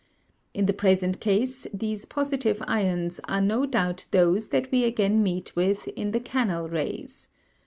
[0.55, 5.55] In the present case these positive ions are no doubt those that we again meet
[5.55, 7.27] with in the canal rays.